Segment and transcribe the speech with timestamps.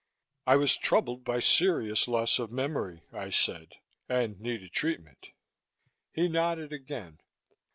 [0.47, 3.75] I was troubled by serious loss of memory, I said,
[4.09, 5.29] and needed treatment.
[6.11, 7.19] He nodded again.